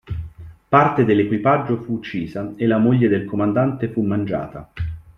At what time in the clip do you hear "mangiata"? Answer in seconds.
4.01-4.67